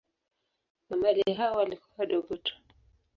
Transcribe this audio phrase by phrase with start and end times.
[0.89, 2.55] Mamalia hao walikuwa wadogo tu.